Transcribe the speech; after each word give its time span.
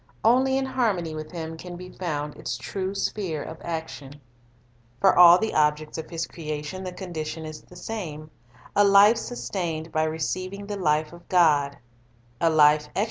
Only 0.23 0.57
in 0.57 0.65
harmony 0.65 1.13
with 1.13 1.31
Him 1.31 1.57
can 1.57 1.75
be 1.75 1.89
found 1.91 2.35
its 2.35 2.57
true 2.57 2.95
sphere 2.95 3.43
of 3.43 3.61
action. 3.63 4.19
For 4.99 5.15
all 5.15 5.37
the 5.37 5.53
objects 5.53 5.95
of 5.99 6.09
His 6.09 6.25
creation 6.25 6.83
the 6.83 6.91
condition 6.91 7.45
is 7.45 7.61
the 7.61 7.75
same,— 7.75 8.31
a 8.75 8.83
life 8.83 9.17
sus 9.17 9.47
tained 9.51 9.91
by 9.91 10.05
receiving 10.05 10.65
the 10.65 10.75
life 10.77 11.13
of 11.13 11.29
God, 11.29 11.77
a 12.39 12.49
life 12.49 12.69
exercised 12.71 12.95
(99 12.95 12.95
> 12.95 12.95
LofC. 12.95 12.99